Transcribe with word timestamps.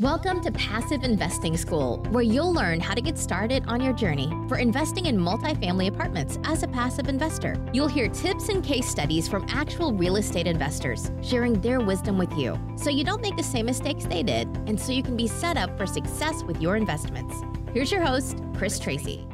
Welcome 0.00 0.40
to 0.44 0.52
Passive 0.52 1.04
Investing 1.04 1.58
School, 1.58 1.98
where 2.08 2.22
you'll 2.22 2.54
learn 2.54 2.80
how 2.80 2.94
to 2.94 3.02
get 3.02 3.18
started 3.18 3.64
on 3.66 3.82
your 3.82 3.92
journey 3.92 4.32
for 4.48 4.56
investing 4.56 5.04
in 5.04 5.18
multifamily 5.18 5.88
apartments 5.88 6.38
as 6.44 6.62
a 6.62 6.68
passive 6.68 7.06
investor. 7.06 7.62
You'll 7.74 7.86
hear 7.86 8.08
tips 8.08 8.48
and 8.48 8.64
case 8.64 8.88
studies 8.88 9.28
from 9.28 9.44
actual 9.50 9.92
real 9.92 10.16
estate 10.16 10.46
investors, 10.46 11.12
sharing 11.20 11.60
their 11.60 11.80
wisdom 11.80 12.16
with 12.16 12.32
you 12.32 12.58
so 12.78 12.88
you 12.88 13.04
don't 13.04 13.20
make 13.20 13.36
the 13.36 13.42
same 13.42 13.66
mistakes 13.66 14.06
they 14.06 14.22
did 14.22 14.48
and 14.66 14.80
so 14.80 14.90
you 14.90 15.02
can 15.02 15.18
be 15.18 15.26
set 15.26 15.58
up 15.58 15.76
for 15.76 15.84
success 15.84 16.42
with 16.44 16.62
your 16.62 16.76
investments. 16.76 17.34
Here's 17.74 17.92
your 17.92 18.00
host, 18.00 18.38
Chris 18.56 18.78
Tracy. 18.78 19.28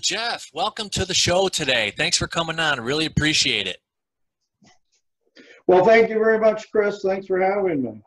Jeff, 0.00 0.48
welcome 0.54 0.88
to 0.90 1.04
the 1.04 1.14
show 1.14 1.48
today. 1.48 1.92
Thanks 1.96 2.16
for 2.16 2.28
coming 2.28 2.60
on. 2.60 2.80
Really 2.80 3.06
appreciate 3.06 3.66
it. 3.66 3.78
Well, 5.66 5.84
thank 5.84 6.10
you 6.10 6.20
very 6.20 6.38
much, 6.38 6.70
Chris. 6.70 7.02
Thanks 7.02 7.26
for 7.26 7.40
having 7.40 7.82
me. 7.82 8.02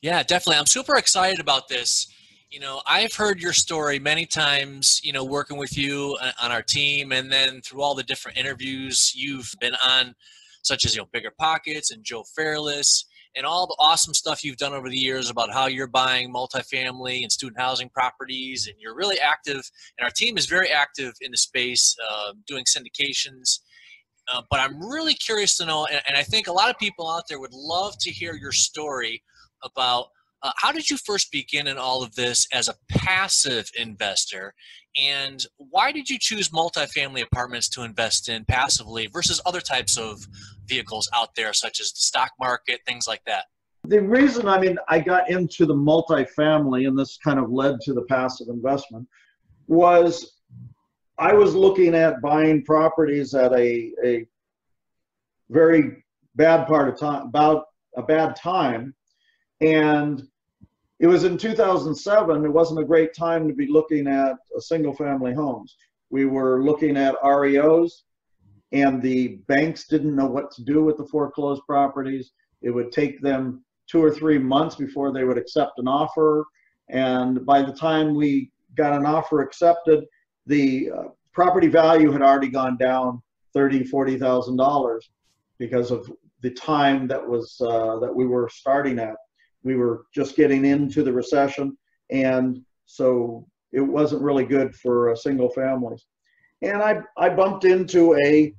Yeah, 0.00 0.22
definitely. 0.22 0.58
I'm 0.58 0.66
super 0.66 0.96
excited 0.96 1.40
about 1.40 1.68
this. 1.68 2.06
You 2.50 2.60
know, 2.60 2.80
I've 2.86 3.12
heard 3.12 3.40
your 3.40 3.52
story 3.52 3.98
many 3.98 4.26
times, 4.26 5.00
you 5.02 5.12
know, 5.12 5.24
working 5.24 5.58
with 5.58 5.76
you 5.76 6.16
on 6.40 6.52
our 6.52 6.62
team 6.62 7.12
and 7.12 7.30
then 7.30 7.60
through 7.62 7.82
all 7.82 7.94
the 7.94 8.04
different 8.04 8.38
interviews 8.38 9.12
you've 9.14 9.52
been 9.60 9.74
on, 9.84 10.14
such 10.62 10.86
as, 10.86 10.94
you 10.94 11.02
know, 11.02 11.08
Bigger 11.12 11.32
Pockets 11.36 11.90
and 11.90 12.04
Joe 12.04 12.24
Fairless 12.36 13.06
and 13.36 13.44
all 13.44 13.66
the 13.66 13.76
awesome 13.78 14.14
stuff 14.14 14.42
you've 14.44 14.56
done 14.56 14.72
over 14.72 14.88
the 14.88 14.96
years 14.96 15.30
about 15.30 15.52
how 15.52 15.66
you're 15.66 15.86
buying 15.86 16.32
multifamily 16.32 17.22
and 17.22 17.30
student 17.30 17.60
housing 17.60 17.90
properties. 17.90 18.66
And 18.66 18.76
you're 18.78 18.96
really 18.96 19.18
active, 19.18 19.60
and 19.98 20.04
our 20.04 20.10
team 20.10 20.38
is 20.38 20.46
very 20.46 20.70
active 20.70 21.14
in 21.20 21.32
the 21.32 21.36
space, 21.36 21.94
uh, 22.10 22.32
doing 22.46 22.64
syndications. 22.64 23.58
Uh, 24.32 24.42
but 24.50 24.60
I'm 24.60 24.80
really 24.80 25.14
curious 25.14 25.56
to 25.56 25.66
know, 25.66 25.86
and, 25.86 26.00
and 26.08 26.16
I 26.16 26.22
think 26.22 26.46
a 26.46 26.52
lot 26.52 26.70
of 26.70 26.78
people 26.78 27.10
out 27.10 27.24
there 27.28 27.40
would 27.40 27.52
love 27.52 27.94
to 28.00 28.10
hear 28.10 28.34
your 28.34 28.52
story 28.52 29.22
about 29.62 30.06
uh, 30.42 30.52
how 30.56 30.70
did 30.70 30.88
you 30.88 30.96
first 30.96 31.32
begin 31.32 31.66
in 31.66 31.78
all 31.78 32.02
of 32.02 32.14
this 32.14 32.46
as 32.52 32.68
a 32.68 32.74
passive 32.88 33.70
investor? 33.76 34.54
And 34.96 35.44
why 35.56 35.92
did 35.92 36.08
you 36.08 36.18
choose 36.20 36.50
multifamily 36.50 37.22
apartments 37.22 37.68
to 37.70 37.82
invest 37.82 38.28
in 38.28 38.44
passively 38.44 39.06
versus 39.06 39.40
other 39.46 39.60
types 39.60 39.98
of 39.98 40.26
vehicles 40.66 41.10
out 41.14 41.34
there 41.34 41.52
such 41.52 41.80
as 41.80 41.92
the 41.92 42.00
stock 42.00 42.32
market 42.40 42.80
things 42.86 43.06
like 43.06 43.22
that? 43.26 43.46
The 43.84 44.02
reason 44.02 44.48
i 44.48 44.58
mean 44.60 44.76
i 44.88 44.98
got 44.98 45.30
into 45.30 45.64
the 45.64 45.74
multifamily 45.74 46.86
and 46.86 46.98
this 46.98 47.16
kind 47.24 47.38
of 47.38 47.50
led 47.50 47.80
to 47.82 47.94
the 47.94 48.02
passive 48.02 48.48
investment 48.48 49.08
was 49.66 50.40
i 51.16 51.32
was 51.32 51.54
looking 51.54 51.94
at 51.94 52.20
buying 52.20 52.64
properties 52.64 53.34
at 53.34 53.52
a, 53.52 53.90
a 54.04 54.26
very 55.48 56.04
bad 56.34 56.66
part 56.66 56.88
of 56.88 56.98
time 56.98 57.22
about 57.22 57.64
a 57.96 58.02
bad 58.02 58.36
time 58.36 58.94
and 59.60 60.22
it 61.00 61.06
was 61.06 61.24
in 61.24 61.38
2007. 61.38 62.44
It 62.44 62.48
wasn't 62.48 62.80
a 62.80 62.84
great 62.84 63.14
time 63.14 63.46
to 63.48 63.54
be 63.54 63.68
looking 63.68 64.06
at 64.06 64.36
single 64.58 64.94
family 64.94 65.32
homes. 65.32 65.76
We 66.10 66.24
were 66.24 66.62
looking 66.62 66.96
at 66.96 67.20
REOs, 67.22 68.02
and 68.72 69.00
the 69.00 69.36
banks 69.46 69.86
didn't 69.86 70.16
know 70.16 70.26
what 70.26 70.50
to 70.52 70.64
do 70.64 70.82
with 70.82 70.96
the 70.96 71.06
foreclosed 71.06 71.62
properties. 71.66 72.32
It 72.62 72.70
would 72.70 72.90
take 72.90 73.20
them 73.20 73.64
two 73.88 74.02
or 74.02 74.10
three 74.10 74.38
months 74.38 74.74
before 74.74 75.12
they 75.12 75.24
would 75.24 75.38
accept 75.38 75.78
an 75.78 75.86
offer. 75.86 76.44
And 76.90 77.46
by 77.46 77.62
the 77.62 77.72
time 77.72 78.14
we 78.14 78.50
got 78.74 78.92
an 78.92 79.06
offer 79.06 79.42
accepted, 79.42 80.04
the 80.46 80.90
uh, 80.90 81.02
property 81.32 81.68
value 81.68 82.10
had 82.10 82.22
already 82.22 82.48
gone 82.48 82.76
down 82.76 83.22
thirty, 83.52 83.84
forty 83.84 84.18
thousand 84.18 84.56
dollars 84.56 85.10
because 85.58 85.90
of 85.90 86.10
the 86.40 86.50
time 86.50 87.06
that 87.08 87.26
was 87.26 87.60
uh, 87.60 87.98
that 87.98 88.14
we 88.14 88.26
were 88.26 88.48
starting 88.52 88.98
at 88.98 89.16
we 89.62 89.76
were 89.76 90.04
just 90.14 90.36
getting 90.36 90.64
into 90.64 91.02
the 91.02 91.12
recession, 91.12 91.76
and 92.10 92.60
so 92.86 93.46
it 93.72 93.80
wasn't 93.80 94.22
really 94.22 94.44
good 94.44 94.74
for 94.74 95.10
uh, 95.10 95.16
single 95.16 95.50
families. 95.50 96.06
And 96.62 96.82
I, 96.82 97.00
I 97.16 97.28
bumped 97.28 97.64
into 97.64 98.14
a 98.16 98.52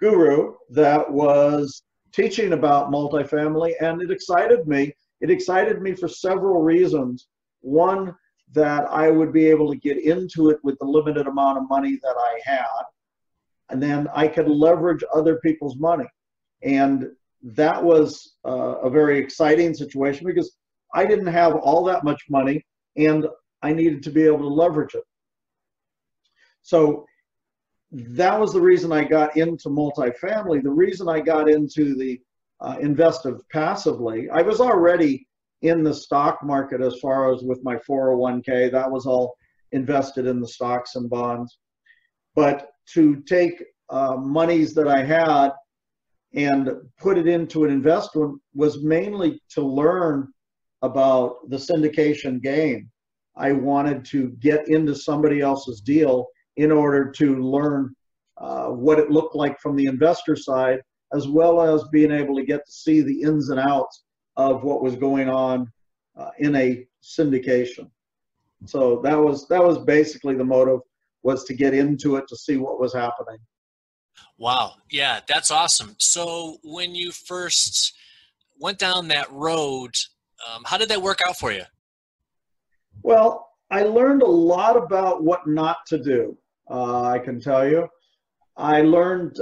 guru 0.00 0.54
that 0.70 1.10
was 1.10 1.82
teaching 2.12 2.52
about 2.52 2.90
multifamily, 2.90 3.74
and 3.80 4.00
it 4.02 4.10
excited 4.10 4.66
me. 4.66 4.92
It 5.20 5.30
excited 5.30 5.82
me 5.82 5.94
for 5.94 6.08
several 6.08 6.62
reasons. 6.62 7.28
One, 7.60 8.14
that 8.54 8.86
I 8.90 9.10
would 9.10 9.32
be 9.32 9.46
able 9.46 9.70
to 9.70 9.76
get 9.76 9.98
into 9.98 10.48
it 10.48 10.58
with 10.62 10.78
the 10.78 10.86
limited 10.86 11.26
amount 11.26 11.58
of 11.58 11.68
money 11.68 11.98
that 12.02 12.16
I 12.16 12.40
had, 12.44 12.84
and 13.68 13.82
then 13.82 14.08
I 14.14 14.26
could 14.26 14.48
leverage 14.48 15.04
other 15.14 15.38
people's 15.40 15.76
money. 15.76 16.06
And 16.62 17.08
that 17.42 17.82
was 17.82 18.36
uh, 18.46 18.76
a 18.82 18.90
very 18.90 19.18
exciting 19.18 19.74
situation 19.74 20.26
because 20.26 20.56
I 20.94 21.06
didn't 21.06 21.26
have 21.26 21.54
all 21.56 21.84
that 21.84 22.04
much 22.04 22.22
money 22.28 22.64
and 22.96 23.26
I 23.62 23.72
needed 23.72 24.02
to 24.04 24.10
be 24.10 24.22
able 24.22 24.40
to 24.40 24.48
leverage 24.48 24.94
it. 24.94 25.04
So 26.62 27.06
that 27.90 28.38
was 28.38 28.52
the 28.52 28.60
reason 28.60 28.92
I 28.92 29.04
got 29.04 29.36
into 29.36 29.68
multifamily. 29.68 30.62
The 30.62 30.70
reason 30.70 31.08
I 31.08 31.20
got 31.20 31.48
into 31.48 31.94
the 31.94 32.20
uh, 32.60 32.76
investive 32.80 33.40
passively, 33.50 34.28
I 34.30 34.42
was 34.42 34.60
already 34.60 35.26
in 35.62 35.82
the 35.82 35.94
stock 35.94 36.40
market 36.42 36.80
as 36.80 36.98
far 37.00 37.32
as 37.32 37.42
with 37.42 37.62
my 37.64 37.76
401k, 37.88 38.70
that 38.70 38.90
was 38.90 39.06
all 39.06 39.36
invested 39.72 40.26
in 40.26 40.40
the 40.40 40.48
stocks 40.48 40.94
and 40.94 41.10
bonds. 41.10 41.58
But 42.34 42.68
to 42.94 43.16
take 43.22 43.62
uh, 43.90 44.16
monies 44.16 44.74
that 44.74 44.88
I 44.88 45.04
had 45.04 45.50
and 46.34 46.70
put 46.98 47.18
it 47.18 47.26
into 47.26 47.64
an 47.64 47.70
investment 47.70 48.40
was 48.54 48.82
mainly 48.82 49.40
to 49.50 49.62
learn 49.62 50.28
about 50.82 51.48
the 51.50 51.56
syndication 51.56 52.40
game. 52.42 52.90
I 53.36 53.52
wanted 53.52 54.04
to 54.06 54.30
get 54.40 54.68
into 54.68 54.94
somebody 54.94 55.40
else's 55.40 55.80
deal 55.80 56.26
in 56.56 56.72
order 56.72 57.10
to 57.12 57.36
learn 57.36 57.94
uh, 58.36 58.68
what 58.68 58.98
it 58.98 59.10
looked 59.10 59.34
like 59.34 59.58
from 59.60 59.76
the 59.76 59.86
investor 59.86 60.36
side, 60.36 60.80
as 61.14 61.26
well 61.26 61.60
as 61.62 61.88
being 61.90 62.12
able 62.12 62.36
to 62.36 62.44
get 62.44 62.64
to 62.66 62.72
see 62.72 63.00
the 63.00 63.22
ins 63.22 63.48
and 63.48 63.60
outs 63.60 64.04
of 64.36 64.62
what 64.64 64.82
was 64.82 64.96
going 64.96 65.28
on 65.28 65.70
uh, 66.16 66.30
in 66.38 66.54
a 66.56 66.86
syndication. 67.02 67.88
So 68.66 69.00
that 69.04 69.16
was 69.16 69.46
that 69.48 69.62
was 69.62 69.78
basically 69.78 70.34
the 70.34 70.44
motive 70.44 70.80
was 71.22 71.44
to 71.44 71.54
get 71.54 71.74
into 71.74 72.16
it 72.16 72.26
to 72.28 72.36
see 72.36 72.56
what 72.56 72.80
was 72.80 72.92
happening. 72.92 73.38
Wow. 74.38 74.74
Yeah, 74.90 75.20
that's 75.26 75.50
awesome. 75.50 75.96
So 75.98 76.58
when 76.62 76.94
you 76.94 77.10
first 77.10 77.94
went 78.58 78.78
down 78.78 79.08
that 79.08 79.30
road, 79.32 79.94
um, 80.48 80.62
how 80.64 80.78
did 80.78 80.88
that 80.90 81.02
work 81.02 81.18
out 81.26 81.36
for 81.36 81.52
you? 81.52 81.64
Well, 83.02 83.48
I 83.70 83.82
learned 83.82 84.22
a 84.22 84.26
lot 84.26 84.76
about 84.76 85.22
what 85.22 85.46
not 85.46 85.78
to 85.88 85.98
do. 85.98 86.36
Uh, 86.70 87.02
I 87.02 87.18
can 87.18 87.40
tell 87.40 87.68
you. 87.68 87.88
I 88.56 88.82
learned 88.82 89.38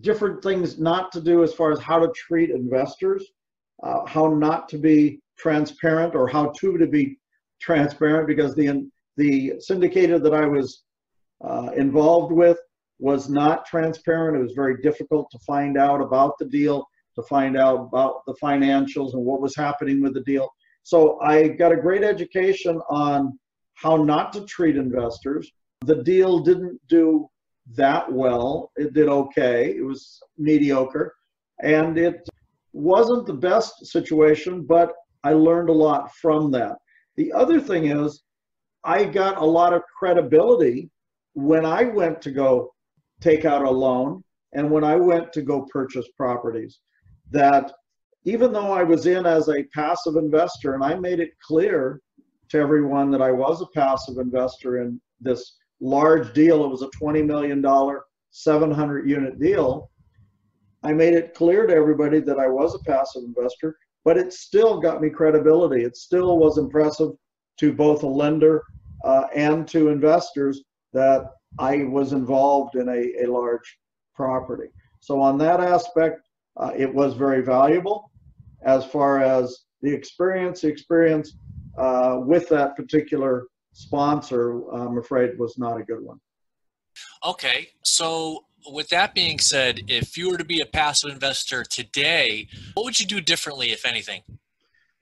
different 0.00 0.42
things 0.42 0.78
not 0.78 1.12
to 1.12 1.20
do 1.20 1.42
as 1.42 1.54
far 1.54 1.72
as 1.72 1.80
how 1.80 1.98
to 1.98 2.12
treat 2.16 2.50
investors, 2.50 3.24
uh, 3.82 4.06
how 4.06 4.28
not 4.28 4.68
to 4.70 4.78
be 4.78 5.20
transparent, 5.38 6.14
or 6.14 6.28
how 6.28 6.52
to 6.60 6.78
to 6.78 6.86
be 6.86 7.18
transparent 7.60 8.26
because 8.26 8.54
the 8.54 8.88
the 9.16 9.52
syndicator 9.68 10.22
that 10.22 10.34
I 10.34 10.46
was 10.46 10.82
uh, 11.42 11.70
involved 11.76 12.32
with 12.32 12.58
was 12.98 13.28
not 13.28 13.66
transparent. 13.66 14.36
It 14.36 14.42
was 14.42 14.52
very 14.54 14.80
difficult 14.82 15.30
to 15.30 15.38
find 15.40 15.76
out 15.76 16.00
about 16.00 16.38
the 16.38 16.46
deal, 16.46 16.86
to 17.16 17.22
find 17.22 17.56
out 17.56 17.80
about 17.80 18.24
the 18.26 18.34
financials 18.34 19.14
and 19.14 19.24
what 19.24 19.40
was 19.40 19.56
happening 19.56 20.02
with 20.02 20.14
the 20.14 20.22
deal. 20.22 20.48
So 20.82 21.18
I 21.20 21.48
got 21.48 21.72
a 21.72 21.76
great 21.76 22.04
education 22.04 22.80
on 22.90 23.38
how 23.74 23.96
not 23.96 24.32
to 24.34 24.44
treat 24.44 24.76
investors. 24.76 25.50
The 25.80 26.02
deal 26.02 26.40
didn't 26.40 26.80
do 26.88 27.28
that 27.74 28.10
well. 28.12 28.70
It 28.76 28.92
did 28.92 29.08
okay. 29.08 29.74
It 29.76 29.84
was 29.84 30.20
mediocre. 30.38 31.14
And 31.62 31.98
it 31.98 32.28
wasn't 32.72 33.26
the 33.26 33.34
best 33.34 33.86
situation, 33.86 34.66
but 34.66 34.92
I 35.22 35.32
learned 35.32 35.70
a 35.70 35.72
lot 35.72 36.14
from 36.16 36.50
that. 36.52 36.76
The 37.16 37.32
other 37.32 37.60
thing 37.60 37.86
is, 37.86 38.22
I 38.84 39.04
got 39.04 39.38
a 39.38 39.44
lot 39.44 39.72
of 39.72 39.82
credibility 39.98 40.90
when 41.32 41.64
I 41.64 41.84
went 41.84 42.20
to 42.22 42.30
go 42.30 42.73
take 43.24 43.46
out 43.46 43.64
a 43.64 43.70
loan 43.70 44.22
and 44.52 44.70
when 44.70 44.84
I 44.84 44.96
went 44.96 45.32
to 45.32 45.42
go 45.42 45.66
purchase 45.72 46.06
properties 46.16 46.80
that 47.30 47.72
even 48.24 48.52
though 48.52 48.72
I 48.72 48.82
was 48.82 49.06
in 49.06 49.24
as 49.26 49.48
a 49.48 49.64
passive 49.74 50.16
investor 50.16 50.74
and 50.74 50.84
I 50.84 50.94
made 50.94 51.20
it 51.20 51.30
clear 51.40 52.00
to 52.50 52.58
everyone 52.58 53.10
that 53.10 53.22
I 53.22 53.32
was 53.32 53.62
a 53.62 53.66
passive 53.74 54.18
investor 54.18 54.82
in 54.82 55.00
this 55.20 55.56
large 55.80 56.32
deal, 56.34 56.64
it 56.64 56.68
was 56.68 56.82
a 56.82 56.90
$20 57.02 57.24
million, 57.24 57.64
700 58.30 59.08
unit 59.08 59.40
deal. 59.40 59.90
I 60.82 60.92
made 60.92 61.14
it 61.14 61.34
clear 61.34 61.66
to 61.66 61.74
everybody 61.74 62.20
that 62.20 62.38
I 62.38 62.46
was 62.46 62.74
a 62.74 62.90
passive 62.90 63.24
investor, 63.24 63.76
but 64.04 64.18
it 64.18 64.32
still 64.32 64.80
got 64.80 65.00
me 65.00 65.08
credibility. 65.10 65.82
It 65.82 65.96
still 65.96 66.38
was 66.38 66.58
impressive 66.58 67.12
to 67.58 67.72
both 67.72 68.02
a 68.02 68.06
lender 68.06 68.62
uh, 69.04 69.24
and 69.34 69.66
to 69.68 69.88
investors 69.88 70.62
that 70.92 71.24
I 71.58 71.84
was 71.84 72.12
involved 72.12 72.76
in 72.76 72.88
a, 72.88 73.24
a 73.24 73.26
large 73.30 73.78
property. 74.14 74.68
So 75.00 75.20
on 75.20 75.38
that 75.38 75.60
aspect, 75.60 76.28
uh, 76.56 76.72
it 76.76 76.92
was 76.92 77.14
very 77.14 77.42
valuable. 77.42 78.10
As 78.64 78.84
far 78.84 79.22
as 79.22 79.64
the 79.82 79.92
experience, 79.92 80.62
the 80.62 80.68
experience 80.68 81.36
uh, 81.78 82.18
with 82.20 82.48
that 82.48 82.76
particular 82.76 83.46
sponsor, 83.72 84.68
I'm 84.70 84.98
afraid, 84.98 85.38
was 85.38 85.58
not 85.58 85.78
a 85.78 85.84
good 85.84 86.00
one. 86.00 86.20
Okay, 87.26 87.68
so 87.82 88.44
with 88.70 88.88
that 88.88 89.14
being 89.14 89.38
said, 89.38 89.80
if 89.88 90.16
you 90.16 90.30
were 90.30 90.38
to 90.38 90.44
be 90.44 90.60
a 90.60 90.66
passive 90.66 91.10
investor 91.10 91.64
today, 91.64 92.48
what 92.74 92.84
would 92.84 93.00
you 93.00 93.06
do 93.06 93.20
differently, 93.20 93.72
if 93.72 93.84
anything? 93.84 94.22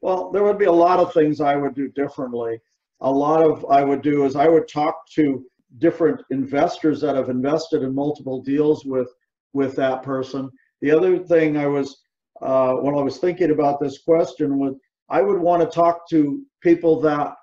Well, 0.01 0.33
there 0.33 0.43
would 0.43 0.59
be 0.59 0.65
a 0.65 0.73
lot 0.73 0.99
of 0.99 1.13
things 1.13 1.41
I 1.41 1.55
would 1.55 1.75
do 1.75 1.89
differently. 1.89 2.61
A 3.01 3.11
lot 3.11 3.43
of 3.43 3.65
I 3.71 3.85
would 3.85 4.03
do 4.03 4.25
is 4.25 4.35
I 4.35 4.49
would 4.49 4.69
talk 4.69 5.07
to 5.15 5.45
different 5.79 6.21
investors 6.31 7.01
that 7.01 7.17
have 7.17 7.31
invested 7.31 7.83
in 7.83 7.95
multiple 7.95 8.43
deals 8.43 8.85
with 8.85 9.09
with 9.53 9.77
that 9.77 10.03
person. 10.03 10.51
The 10.81 10.91
other 10.91 11.19
thing 11.19 11.57
I 11.57 11.67
was 11.67 12.03
uh, 12.41 12.73
when 12.75 12.95
I 12.95 13.03
was 13.03 13.19
thinking 13.19 13.51
about 13.51 13.81
this 13.81 13.99
question 14.03 14.59
was 14.59 14.75
I 15.09 15.23
would 15.23 15.41
want 15.41 15.63
to 15.63 15.69
talk 15.69 16.09
to 16.11 16.43
people 16.63 17.01
that 17.03 17.35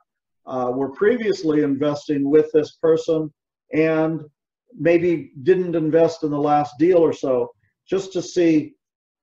uh, 0.45 0.71
were 0.73 0.91
previously 0.91 1.63
investing 1.63 2.29
with 2.29 2.51
this 2.51 2.77
person 2.81 3.31
and 3.73 4.21
maybe 4.77 5.31
didn't 5.43 5.75
invest 5.75 6.23
in 6.23 6.31
the 6.31 6.39
last 6.39 6.73
deal 6.79 6.97
or 6.97 7.13
so, 7.13 7.49
just 7.87 8.11
to 8.13 8.21
see 8.21 8.73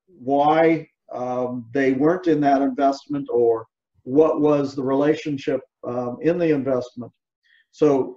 why 0.06 0.88
um, 1.12 1.66
they 1.72 1.92
weren't 1.92 2.26
in 2.26 2.40
that 2.40 2.62
investment 2.62 3.26
or 3.30 3.66
what 4.04 4.40
was 4.40 4.74
the 4.74 4.82
relationship 4.82 5.60
um, 5.86 6.18
in 6.22 6.38
the 6.38 6.54
investment. 6.54 7.12
So 7.72 8.16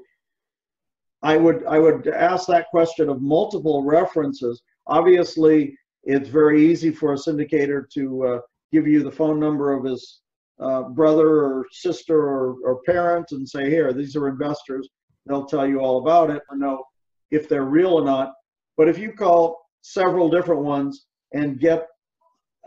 I 1.22 1.38
would 1.38 1.66
I 1.66 1.80
would 1.80 2.08
ask 2.08 2.48
that 2.48 2.70
question 2.70 3.10
of 3.10 3.22
multiple 3.22 3.84
references. 3.84 4.62
Obviously, 4.88 5.78
it's 6.04 6.30
very 6.30 6.72
easy 6.72 6.92
for 6.92 7.14
a 7.14 7.18
syndicator 7.18 7.90
to 7.92 8.26
uh, 8.26 8.40
give 8.72 8.88
you 8.88 9.04
the 9.04 9.12
phone 9.12 9.40
number 9.40 9.74
of 9.74 9.84
his 9.84 10.22
uh, 10.60 10.84
brother 10.84 11.44
or 11.44 11.66
sister 11.72 12.18
or, 12.18 12.56
or 12.64 12.82
parent 12.86 13.32
and 13.32 13.48
say, 13.48 13.70
here, 13.70 13.94
these 13.94 14.16
are 14.16 14.28
investors. 14.28 14.88
They'll 15.26 15.46
tell 15.46 15.68
you 15.68 15.80
all 15.80 16.00
about 16.00 16.30
it 16.30 16.42
or 16.50 16.58
know 16.58 16.84
if 17.32 17.48
they're 17.48 17.64
real 17.64 17.94
or 17.94 18.06
not. 18.06 18.34
But 18.78 18.90
if 18.90 18.98
you 18.98 19.12
call 19.12 19.60
several 19.82 20.30
different 20.30 20.62
ones 20.62 21.06
and 21.34 21.60
get 21.60 21.88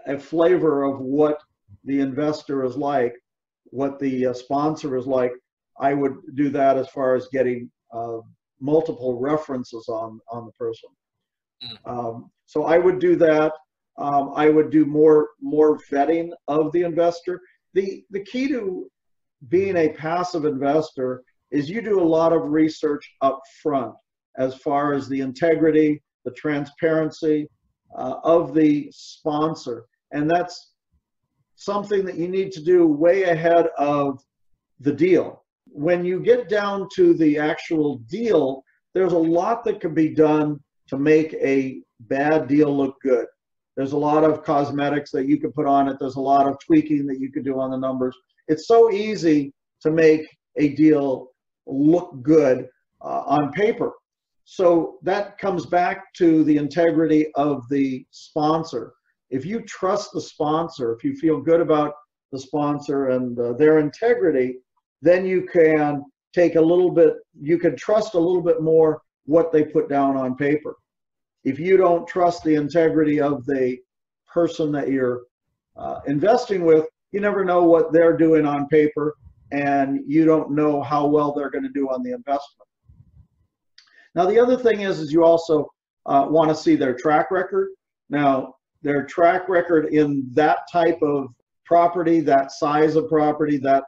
a 0.06 0.18
flavor 0.18 0.84
of 0.84 1.00
what 1.00 1.38
the 1.84 2.00
investor 2.00 2.64
is 2.64 2.76
like, 2.76 3.14
what 3.64 3.98
the 3.98 4.26
uh, 4.26 4.32
sponsor 4.32 4.96
is 4.96 5.06
like, 5.06 5.32
I 5.80 5.94
would 5.94 6.16
do 6.34 6.50
that 6.50 6.76
as 6.76 6.88
far 6.90 7.14
as 7.14 7.28
getting 7.32 7.70
uh, 7.92 8.18
multiple 8.62 9.18
references 9.18 9.88
on 9.88 10.20
on 10.30 10.46
the 10.46 10.52
person. 10.52 10.88
Mm. 11.62 11.76
Um, 11.92 12.30
so 12.46 12.64
I 12.64 12.78
would 12.78 12.98
do 12.98 13.16
that. 13.16 13.52
Um, 13.98 14.32
I 14.34 14.48
would 14.48 14.70
do 14.70 14.86
more 14.86 15.30
more 15.40 15.78
vetting 15.90 16.30
of 16.48 16.72
the 16.72 16.82
investor. 16.82 17.40
The 17.74 18.04
the 18.10 18.24
key 18.24 18.48
to 18.48 18.90
being 19.48 19.76
a 19.76 19.90
passive 19.90 20.44
investor 20.44 21.24
is 21.50 21.68
you 21.68 21.82
do 21.82 22.00
a 22.00 22.12
lot 22.18 22.32
of 22.32 22.50
research 22.50 23.04
up 23.20 23.40
front 23.62 23.94
as 24.38 24.54
far 24.56 24.94
as 24.94 25.08
the 25.08 25.20
integrity, 25.20 26.02
the 26.24 26.30
transparency 26.30 27.48
uh, 27.96 28.16
of 28.24 28.54
the 28.54 28.88
sponsor. 28.92 29.84
And 30.12 30.30
that's 30.30 30.72
something 31.56 32.04
that 32.06 32.16
you 32.16 32.28
need 32.28 32.52
to 32.52 32.62
do 32.62 32.86
way 32.86 33.24
ahead 33.24 33.66
of 33.76 34.22
the 34.80 34.92
deal. 34.92 35.41
When 35.74 36.04
you 36.04 36.20
get 36.20 36.48
down 36.48 36.88
to 36.96 37.14
the 37.14 37.38
actual 37.38 37.98
deal, 38.08 38.62
there's 38.94 39.14
a 39.14 39.18
lot 39.18 39.64
that 39.64 39.80
can 39.80 39.94
be 39.94 40.10
done 40.10 40.60
to 40.88 40.98
make 40.98 41.32
a 41.34 41.80
bad 42.00 42.46
deal 42.46 42.76
look 42.76 42.96
good. 43.02 43.26
There's 43.76 43.92
a 43.92 43.98
lot 43.98 44.22
of 44.22 44.44
cosmetics 44.44 45.10
that 45.12 45.26
you 45.26 45.38
can 45.38 45.50
put 45.52 45.66
on 45.66 45.88
it. 45.88 45.96
There's 45.98 46.16
a 46.16 46.20
lot 46.20 46.46
of 46.46 46.58
tweaking 46.58 47.06
that 47.06 47.18
you 47.18 47.32
could 47.32 47.44
do 47.44 47.58
on 47.58 47.70
the 47.70 47.78
numbers. 47.78 48.14
It's 48.48 48.68
so 48.68 48.92
easy 48.92 49.52
to 49.80 49.90
make 49.90 50.26
a 50.56 50.70
deal 50.70 51.30
look 51.66 52.22
good 52.22 52.68
uh, 53.00 53.22
on 53.26 53.52
paper. 53.52 53.92
So 54.44 54.98
that 55.02 55.38
comes 55.38 55.64
back 55.64 56.12
to 56.14 56.44
the 56.44 56.56
integrity 56.56 57.28
of 57.34 57.66
the 57.70 58.04
sponsor. 58.10 58.92
If 59.30 59.46
you 59.46 59.62
trust 59.62 60.12
the 60.12 60.20
sponsor, 60.20 60.92
if 60.92 61.02
you 61.02 61.14
feel 61.14 61.40
good 61.40 61.60
about 61.60 61.94
the 62.32 62.38
sponsor 62.38 63.10
and 63.10 63.38
uh, 63.38 63.54
their 63.54 63.78
integrity, 63.78 64.56
then 65.02 65.26
you 65.26 65.46
can 65.52 66.04
take 66.32 66.54
a 66.54 66.60
little 66.60 66.90
bit, 66.90 67.14
you 67.38 67.58
can 67.58 67.76
trust 67.76 68.14
a 68.14 68.18
little 68.18 68.40
bit 68.40 68.62
more 68.62 69.02
what 69.26 69.52
they 69.52 69.64
put 69.64 69.88
down 69.88 70.16
on 70.16 70.36
paper. 70.36 70.76
If 71.44 71.58
you 71.58 71.76
don't 71.76 72.06
trust 72.06 72.44
the 72.44 72.54
integrity 72.54 73.20
of 73.20 73.44
the 73.44 73.78
person 74.32 74.72
that 74.72 74.88
you're 74.88 75.22
uh, 75.76 76.00
investing 76.06 76.64
with, 76.64 76.86
you 77.10 77.20
never 77.20 77.44
know 77.44 77.64
what 77.64 77.92
they're 77.92 78.16
doing 78.16 78.46
on 78.46 78.68
paper 78.68 79.14
and 79.50 80.00
you 80.06 80.24
don't 80.24 80.52
know 80.52 80.80
how 80.80 81.06
well 81.06 81.32
they're 81.32 81.50
going 81.50 81.64
to 81.64 81.70
do 81.70 81.88
on 81.88 82.02
the 82.02 82.12
investment. 82.12 82.68
Now, 84.14 84.24
the 84.26 84.38
other 84.38 84.56
thing 84.56 84.80
is, 84.80 85.00
is 85.00 85.12
you 85.12 85.24
also 85.24 85.68
uh, 86.06 86.26
want 86.28 86.48
to 86.48 86.54
see 86.54 86.76
their 86.76 86.94
track 86.94 87.30
record. 87.30 87.68
Now, 88.08 88.54
their 88.82 89.04
track 89.04 89.48
record 89.48 89.86
in 89.92 90.28
that 90.32 90.60
type 90.70 91.00
of 91.02 91.28
property, 91.64 92.20
that 92.20 92.52
size 92.52 92.96
of 92.96 93.08
property, 93.08 93.58
that 93.58 93.84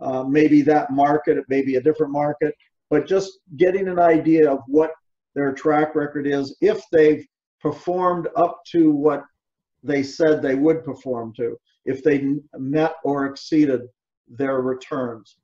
uh, 0.00 0.24
maybe 0.24 0.62
that 0.62 0.90
market, 0.90 1.38
it 1.38 1.44
may 1.48 1.62
be 1.62 1.76
a 1.76 1.82
different 1.82 2.12
market, 2.12 2.54
but 2.90 3.06
just 3.06 3.38
getting 3.56 3.88
an 3.88 3.98
idea 3.98 4.50
of 4.50 4.60
what 4.66 4.90
their 5.34 5.52
track 5.52 5.94
record 5.94 6.26
is, 6.26 6.56
if 6.60 6.82
they've 6.92 7.26
performed 7.60 8.28
up 8.36 8.60
to 8.66 8.90
what 8.90 9.24
they 9.82 10.02
said 10.02 10.40
they 10.40 10.54
would 10.54 10.84
perform 10.84 11.32
to, 11.34 11.58
if 11.84 12.02
they 12.02 12.34
met 12.56 12.94
or 13.04 13.26
exceeded 13.26 13.82
their 14.28 14.60
returns. 14.60 15.36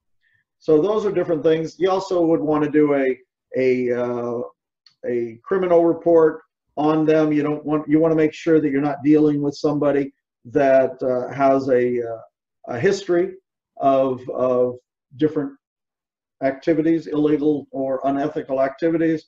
So 0.58 0.81
those 0.81 1.06
are 1.06 1.12
different 1.12 1.43
things. 1.43 1.76
You 1.79 1.91
also 1.91 2.25
would 2.25 2.41
want 2.41 2.64
to 2.64 2.70
do 2.70 2.94
a 2.94 3.19
a 3.56 3.93
uh, 3.93 4.41
a 5.06 5.38
criminal 5.43 5.85
report 5.85 6.43
on 6.76 7.06
them. 7.06 7.32
You 7.32 7.43
don't 7.43 7.64
want 7.64 7.88
you 7.88 7.99
want 7.99 8.12
to 8.12 8.17
make 8.17 8.35
sure 8.35 8.61
that 8.61 8.70
you're 8.70 8.81
not 8.81 9.02
dealing 9.05 9.43
with 9.43 9.55
somebody 9.55 10.12
that 10.47 11.02
uh, 11.02 11.32
has 11.32 11.69
a 11.69 12.02
uh, 12.02 12.20
a 12.69 12.79
history 12.79 13.35
of 13.81 14.29
of 14.31 14.77
different 15.17 15.53
activities, 16.43 17.06
illegal 17.06 17.67
or 17.71 18.00
unethical 18.05 18.62
activities. 18.62 19.27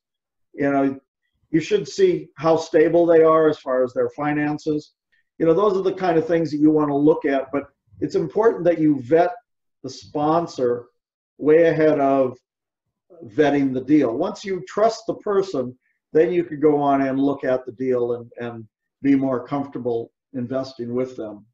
You 0.54 0.70
know, 0.70 1.00
you 1.50 1.60
should 1.60 1.88
see 1.88 2.28
how 2.37 2.56
stable 2.56 3.06
they 3.06 3.22
are 3.22 3.49
as 3.49 3.58
far 3.58 3.82
as 3.82 3.93
their 3.93 4.10
finances. 4.10 4.93
You 5.38 5.46
know, 5.46 5.54
those 5.54 5.76
are 5.76 5.82
the 5.82 5.94
kind 5.94 6.19
of 6.19 6.26
things 6.26 6.50
that 6.50 6.58
you 6.58 6.70
want 6.70 6.88
to 6.88 6.96
look 6.96 7.25
at. 7.25 7.50
But 7.52 7.64
it's 8.00 8.14
important 8.14 8.64
that 8.64 8.78
you 8.78 9.00
vet 9.00 9.32
the 9.82 9.90
sponsor 9.90 10.86
way 11.38 11.65
ahead 11.65 11.98
of 12.00 12.38
vetting 13.26 13.72
the 13.72 13.81
deal. 13.81 14.17
Once 14.17 14.44
you 14.44 14.62
trust 14.67 15.05
the 15.06 15.15
person, 15.17 15.76
then 16.12 16.32
you 16.32 16.44
could 16.44 16.60
go 16.60 16.81
on 16.81 17.03
and 17.03 17.19
look 17.19 17.44
at 17.44 17.65
the 17.67 17.72
deal 17.72 18.15
and, 18.15 18.31
and 18.38 18.67
be 19.03 19.15
more 19.15 19.46
comfortable 19.46 20.12
investing 20.34 20.94
with 20.94 21.17
them. 21.17 21.44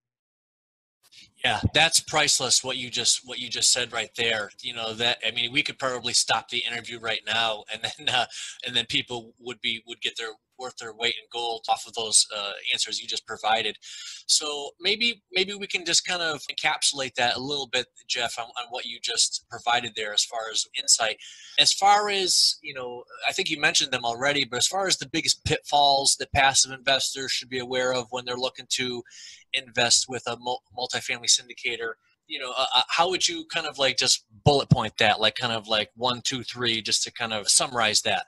Yeah, 1.49 1.61
that's 1.73 1.99
priceless. 1.99 2.63
What 2.63 2.77
you 2.77 2.91
just 2.91 3.27
what 3.27 3.39
you 3.39 3.49
just 3.49 3.73
said 3.73 3.91
right 3.91 4.11
there. 4.19 4.51
You 4.61 4.75
know 4.75 4.93
that 4.93 5.17
I 5.27 5.31
mean, 5.31 5.51
we 5.51 5.63
could 5.63 5.79
probably 5.79 6.13
stop 6.13 6.51
the 6.51 6.63
interview 6.71 6.99
right 7.01 7.23
now, 7.27 7.65
and 7.73 7.83
then 7.83 8.15
uh, 8.15 8.27
and 8.67 8.77
then 8.77 8.85
people 8.85 9.33
would 9.41 9.59
be 9.63 9.83
would 9.87 10.03
get 10.03 10.19
their 10.19 10.33
worth 10.59 10.77
their 10.77 10.93
weight 10.93 11.15
in 11.15 11.27
gold 11.33 11.65
off 11.69 11.87
of 11.87 11.95
those 11.95 12.27
uh, 12.37 12.51
answers 12.73 13.01
you 13.01 13.07
just 13.07 13.27
provided. 13.27 13.79
So 14.27 14.71
maybe 14.81 15.23
maybe 15.33 15.55
we 15.55 15.67
can 15.67 15.85
just 15.87 16.07
kind 16.07 16.21
of 16.21 16.43
encapsulate 16.51 17.15
that 17.15 17.37
a 17.37 17.41
little 17.41 17.69
bit, 17.69 17.87
Jeff, 18.09 18.39
on, 18.39 18.47
on 18.47 18.67
what 18.71 18.85
you 18.85 18.99
just 19.01 19.47
provided 19.49 19.93
there 19.97 20.13
as 20.13 20.25
far 20.25 20.51
as 20.53 20.67
insight. 20.79 21.17
As 21.59 21.73
far 21.73 22.11
as 22.11 22.59
you 22.63 22.75
know, 22.75 23.05
I 23.27 23.33
think 23.33 23.49
you 23.49 23.59
mentioned 23.59 23.93
them 23.93 24.05
already, 24.05 24.45
but 24.45 24.59
as 24.59 24.67
far 24.67 24.87
as 24.87 24.99
the 24.99 25.09
biggest 25.09 25.45
pitfalls 25.45 26.17
that 26.19 26.33
passive 26.33 26.73
investors 26.73 27.33
should 27.33 27.49
be 27.49 27.59
aware 27.59 27.95
of 27.95 28.09
when 28.11 28.25
they're 28.27 28.37
looking 28.37 28.67
to 28.71 29.03
invest 29.55 30.07
with 30.09 30.23
a 30.27 30.37
multifamily 30.77 31.29
syndicator 31.41 31.93
you 32.29 32.39
know, 32.39 32.53
uh, 32.57 32.67
uh, 32.77 32.83
how 32.89 33.11
would 33.11 33.27
you 33.27 33.45
kind 33.53 33.67
of 33.67 33.79
like 33.79 33.97
just 33.97 34.25
bullet 34.45 34.69
point 34.69 34.93
that, 34.99 35.19
like 35.19 35.35
kind 35.35 35.53
of 35.53 35.67
like 35.67 35.91
one, 35.97 36.21
two, 36.23 36.43
three, 36.43 36.81
just 36.81 37.03
to 37.05 37.13
kind 37.13 37.33
of 37.33 37.49
summarize 37.49 38.03
that? 38.03 38.27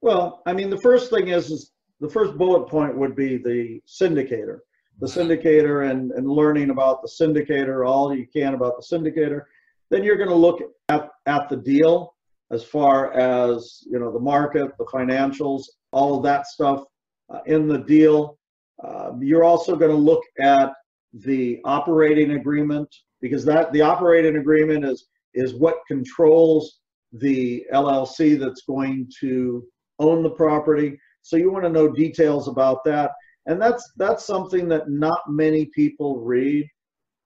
Well, 0.00 0.42
I 0.46 0.52
mean, 0.52 0.70
the 0.70 0.80
first 0.80 1.10
thing 1.10 1.28
is, 1.28 1.50
is 1.50 1.70
the 2.00 2.08
first 2.08 2.36
bullet 2.36 2.68
point 2.68 2.96
would 2.96 3.14
be 3.14 3.36
the 3.36 3.80
syndicator, 3.86 4.60
the 5.00 5.06
syndicator 5.06 5.90
and, 5.90 6.12
and 6.12 6.28
learning 6.28 6.70
about 6.70 7.02
the 7.02 7.08
syndicator, 7.08 7.86
all 7.86 8.14
you 8.14 8.26
can 8.26 8.54
about 8.54 8.76
the 8.76 8.82
syndicator. 8.82 9.42
Then 9.90 10.02
you're 10.02 10.16
going 10.16 10.30
to 10.30 10.34
look 10.34 10.60
at, 10.88 11.10
at 11.26 11.48
the 11.48 11.56
deal 11.56 12.14
as 12.50 12.64
far 12.64 13.12
as, 13.12 13.84
you 13.86 13.98
know, 13.98 14.10
the 14.10 14.20
market, 14.20 14.76
the 14.78 14.84
financials, 14.86 15.64
all 15.92 16.16
of 16.16 16.22
that 16.24 16.46
stuff 16.46 16.84
uh, 17.30 17.40
in 17.46 17.68
the 17.68 17.78
deal. 17.78 18.38
Uh, 18.82 19.12
you're 19.20 19.44
also 19.44 19.76
going 19.76 19.90
to 19.90 19.96
look 19.96 20.24
at 20.40 20.72
the 21.20 21.60
operating 21.64 22.32
agreement 22.32 22.88
because 23.20 23.44
that 23.44 23.72
the 23.72 23.80
operating 23.80 24.36
agreement 24.36 24.84
is 24.84 25.08
is 25.34 25.54
what 25.54 25.76
controls 25.88 26.80
the 27.12 27.64
LLC 27.72 28.38
that's 28.38 28.62
going 28.62 29.08
to 29.20 29.64
own 29.98 30.22
the 30.22 30.30
property. 30.30 30.98
So 31.22 31.36
you 31.36 31.50
want 31.52 31.64
to 31.64 31.70
know 31.70 31.88
details 31.88 32.48
about 32.48 32.84
that. 32.84 33.12
And 33.46 33.60
that's 33.60 33.92
that's 33.96 34.24
something 34.26 34.68
that 34.68 34.90
not 34.90 35.20
many 35.28 35.66
people 35.74 36.20
read. 36.20 36.66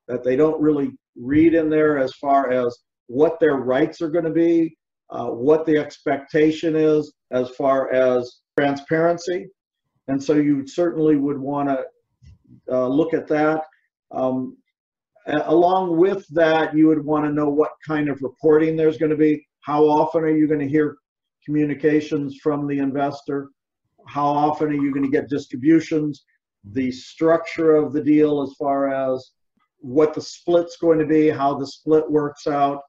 that 0.08 0.24
they 0.24 0.36
don't 0.36 0.60
really 0.60 0.90
read 1.16 1.54
in 1.54 1.68
there 1.70 1.98
as 1.98 2.12
far 2.14 2.50
as 2.50 2.76
what 3.06 3.38
their 3.40 3.56
rights 3.56 4.00
are 4.02 4.10
going 4.10 4.24
to 4.24 4.30
be, 4.30 4.76
uh, 5.10 5.26
what 5.26 5.64
the 5.66 5.76
expectation 5.76 6.76
is 6.76 7.12
as 7.30 7.50
far 7.50 7.92
as 7.92 8.40
transparency. 8.58 9.46
And 10.08 10.22
so 10.22 10.34
you 10.34 10.66
certainly 10.66 11.16
would 11.16 11.38
want 11.38 11.68
to 11.68 11.84
uh, 12.70 12.88
look 12.88 13.14
at 13.14 13.28
that. 13.28 13.64
Um, 14.12 14.56
along 15.26 15.96
with 15.96 16.26
that, 16.28 16.74
you 16.76 16.88
would 16.88 17.04
want 17.04 17.24
to 17.24 17.32
know 17.32 17.48
what 17.48 17.72
kind 17.86 18.08
of 18.08 18.22
reporting 18.22 18.76
there's 18.76 18.98
going 18.98 19.10
to 19.10 19.16
be. 19.16 19.46
How 19.60 19.84
often 19.84 20.22
are 20.22 20.36
you 20.36 20.46
going 20.46 20.60
to 20.60 20.68
hear 20.68 20.96
communications 21.44 22.38
from 22.42 22.66
the 22.66 22.78
investor? 22.78 23.50
How 24.06 24.26
often 24.26 24.68
are 24.68 24.82
you 24.82 24.92
going 24.92 25.04
to 25.04 25.10
get 25.10 25.28
distributions? 25.28 26.24
The 26.72 26.90
structure 26.90 27.76
of 27.76 27.92
the 27.92 28.02
deal 28.02 28.42
as 28.42 28.54
far 28.58 28.88
as 28.88 29.32
what 29.80 30.14
the 30.14 30.20
split's 30.20 30.76
going 30.76 30.98
to 30.98 31.06
be, 31.06 31.28
how 31.28 31.54
the 31.54 31.66
split 31.66 32.10
works 32.10 32.46
out 32.46 32.80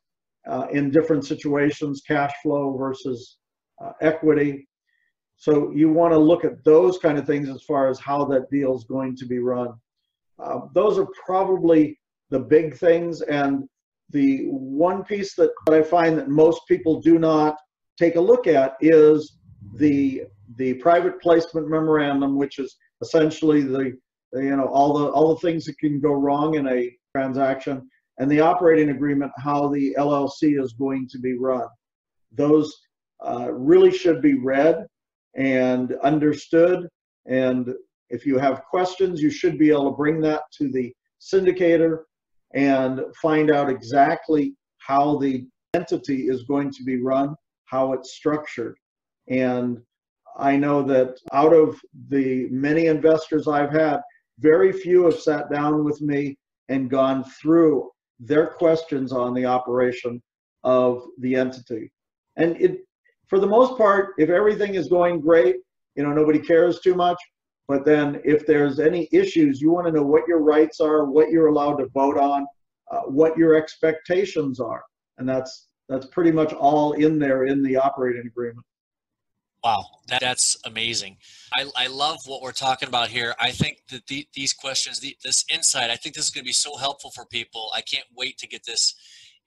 uh, 0.48 0.68
in 0.72 0.90
different 0.90 1.26
situations, 1.26 2.02
cash 2.08 2.34
flow 2.42 2.76
versus 2.78 3.38
uh, 3.84 3.92
equity. 4.02 4.68
So 5.36 5.72
you 5.72 5.90
want 5.92 6.14
to 6.14 6.20
look 6.20 6.44
at 6.44 6.64
those 6.64 6.98
kind 6.98 7.18
of 7.18 7.26
things 7.26 7.50
as 7.50 7.64
far 7.64 7.90
as 7.90 8.00
how 8.00 8.26
that 8.26 8.50
deal 8.50 8.76
is 8.76 8.84
going 8.86 9.16
to 9.18 9.26
be 9.26 9.40
run. 9.40 9.74
Uh, 10.44 10.62
those 10.74 10.98
are 10.98 11.08
probably 11.26 12.00
the 12.30 12.40
big 12.40 12.78
things. 12.78 13.22
And 13.22 13.68
the 14.10 14.46
one 14.50 15.04
piece 15.04 15.36
that, 15.36 15.52
that 15.68 15.76
I 15.76 15.84
find 15.84 16.18
that 16.18 16.30
most 16.30 16.62
people 16.68 17.02
do 17.02 17.20
not 17.20 17.56
take 17.98 18.16
a 18.16 18.22
look 18.22 18.48
at 18.48 18.76
is 18.82 19.38
the 19.76 20.24
the 20.56 20.74
private 20.76 21.22
placement 21.22 21.70
memorandum, 21.70 22.38
which 22.38 22.58
is 22.60 22.76
essentially 23.02 23.62
the 23.62 23.94
you 24.34 24.56
know 24.56 24.68
all 24.68 24.98
the 24.98 25.10
all 25.10 25.34
the 25.34 25.42
things 25.42 25.66
that 25.66 25.78
can 25.80 26.00
go 26.00 26.14
wrong 26.14 26.56
in 26.56 26.68
a 26.68 26.92
transaction 27.16 27.88
and 28.20 28.30
the 28.30 28.40
operating 28.40 28.90
agreement 28.90 29.32
how 29.38 29.68
the 29.70 29.96
llc 29.98 30.64
is 30.64 30.74
going 30.74 31.08
to 31.10 31.20
be 31.20 31.36
run 31.38 31.68
those 32.32 32.72
uh, 33.26 33.52
really 33.52 33.92
should 33.92 34.22
be 34.22 34.36
read 34.36 34.86
and 35.36 35.96
understood 36.04 36.88
and 37.26 37.74
if 38.10 38.26
you 38.26 38.38
have 38.38 38.64
questions 38.66 39.22
you 39.22 39.30
should 39.30 39.58
be 39.58 39.70
able 39.70 39.92
to 39.92 39.98
bring 39.98 40.20
that 40.20 40.44
to 40.52 40.72
the 40.72 40.94
syndicator 41.22 42.00
and 42.54 43.02
find 43.22 43.52
out 43.52 43.70
exactly 43.70 44.54
how 44.78 45.18
the 45.18 45.46
entity 45.74 46.28
is 46.28 46.44
going 46.44 46.72
to 46.72 46.84
be 46.84 47.02
run 47.02 47.36
how 47.66 47.94
it's 47.94 48.14
structured 48.14 48.78
and 49.30 49.80
I 50.38 50.56
know 50.56 50.82
that 50.84 51.20
out 51.34 51.54
of 51.54 51.80
the 52.10 52.48
many 52.50 52.88
investors 52.88 53.48
I've 53.48 53.72
had, 53.72 54.00
very 54.40 54.72
few 54.72 55.06
have 55.06 55.20
sat 55.20 55.52
down 55.52 55.84
with 55.84 56.02
me 56.02 56.38
and 56.70 56.90
gone 56.90 57.24
through 57.24 57.90
their 58.20 58.48
questions 58.48 59.12
on 59.12 59.34
the 59.34 59.46
operation 59.46 60.22
of 60.64 61.04
the 61.20 61.36
entity. 61.36 61.92
And 62.38 62.60
it, 62.62 62.82
for 63.28 63.40
the 63.40 63.48
most 63.48 63.78
part, 63.78 64.14
if 64.18 64.30
everything 64.30 64.76
is 64.76 64.88
going 64.88 65.20
great, 65.20 65.58
you 65.96 66.04
know, 66.04 66.14
nobody 66.14 66.40
cares 66.40 66.80
too 66.80 66.96
much. 66.96 67.18
But 67.70 67.86
then 67.86 68.20
if 68.26 68.48
there's 68.48 68.80
any 68.80 69.08
issues, 69.12 69.62
you 69.62 69.70
want 69.70 69.86
to 69.86 69.94
know 69.94 70.02
what 70.04 70.28
your 70.28 70.40
rights 70.40 70.80
are, 70.80 71.06
what 71.06 71.30
you're 71.30 71.48
allowed 71.48 71.76
to 71.76 71.86
vote 71.94 72.18
on, 72.18 72.48
uh, 72.92 73.02
what 73.02 73.38
your 73.38 73.54
expectations 73.56 74.60
are. 74.60 74.84
And 75.20 75.30
that's 75.30 75.68
that's 75.88 76.08
pretty 76.08 76.32
much 76.32 76.52
all 76.54 76.94
in 76.94 77.20
there 77.20 77.46
in 77.46 77.62
the 77.62 77.78
operating 77.78 78.26
agreement. 78.26 78.66
Wow, 79.64 79.86
that, 80.08 80.22
that's 80.22 80.58
amazing. 80.66 81.18
I, 81.54 81.66
I 81.76 81.88
love 81.88 82.18
what 82.26 82.42
we're 82.42 82.54
talking 82.54 82.88
about 82.88 83.10
here. 83.10 83.36
I 83.40 83.52
think 83.52 83.80
that 83.92 84.08
the, 84.08 84.26
these 84.34 84.54
questions, 84.54 85.00
the, 85.00 85.18
this 85.24 85.44
insight, 85.52 85.90
I 85.92 85.96
think 85.96 86.16
this 86.16 86.26
is 86.26 86.32
going 86.32 86.44
to 86.44 86.48
be 86.48 86.54
so 86.54 86.78
helpful 86.78 87.12
for 87.12 87.26
people. 87.26 87.70
I 87.76 87.82
can't 87.82 88.06
wait 88.16 88.38
to 88.40 88.48
get 88.48 88.66
this 88.66 88.96